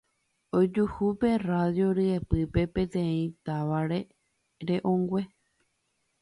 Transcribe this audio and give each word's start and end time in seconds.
Ojuhu 0.59 1.05
pe 1.23 1.29
radio 1.49 1.87
ryepýpe 1.97 2.63
peteĩ 2.73 3.21
tarave 3.45 3.99
re'õngue. 4.67 5.23